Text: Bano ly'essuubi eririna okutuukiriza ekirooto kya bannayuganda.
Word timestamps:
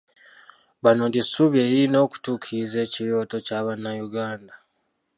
Bano 0.83 1.03
ly'essuubi 1.11 1.57
eririna 1.65 1.97
okutuukiriza 2.05 2.77
ekirooto 2.85 3.37
kya 3.45 3.59
bannayuganda. 3.65 4.53